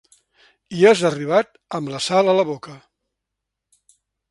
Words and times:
I 0.77 0.87
has 0.91 1.03
arribat 1.09 1.59
amb 1.79 1.93
la 1.97 2.01
sal 2.07 2.33
a 2.33 2.37
la 2.41 2.47
boca. 2.53 2.81